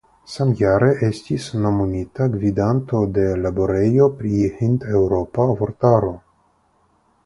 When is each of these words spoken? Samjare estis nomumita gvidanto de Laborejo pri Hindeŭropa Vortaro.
Samjare 0.35 0.87
estis 1.07 1.45
nomumita 1.65 2.27
gvidanto 2.37 3.03
de 3.19 3.29
Laborejo 3.45 4.11
pri 4.19 4.43
Hindeŭropa 4.59 5.51
Vortaro. 5.63 6.21